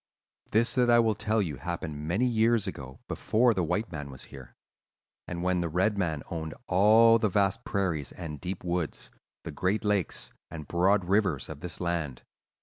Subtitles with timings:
[0.49, 4.23] "This that I will tell you happened many years ago, before the white man was
[4.33, 4.55] here,
[5.27, 9.11] and when the red man owned all the vast prairies and deep woods,
[9.43, 12.23] the great lakes and broad rivers of this land.